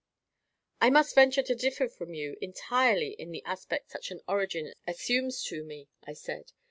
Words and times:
"I 0.81 0.89
must 0.89 1.13
venture 1.13 1.43
to 1.43 1.53
differ 1.53 1.87
from 1.87 2.15
you 2.15 2.35
entirely 2.41 3.09
in 3.19 3.29
the 3.29 3.43
aspect 3.45 3.91
such 3.91 4.09
an 4.09 4.21
origin 4.27 4.73
assumes 4.87 5.43
to 5.43 5.63
me," 5.63 5.89
I 6.07 6.13
said. 6.13 6.53